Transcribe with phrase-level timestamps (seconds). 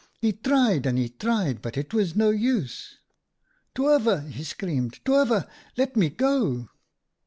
[0.19, 2.95] He tried, and he tried, but it was no use.
[2.95, 2.97] M'
[3.75, 5.45] Toever!' he screamed,' toever!
[5.77, 6.69] Let me go